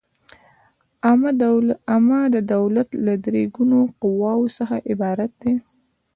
عامه 1.91 2.21
د 2.35 2.37
دولت 2.53 2.89
له 3.05 3.13
درې 3.25 3.43
ګونو 3.55 3.79
قواوو 4.01 4.53
څخه 4.57 4.75
عبارت 4.91 5.31
ده. 5.41 5.53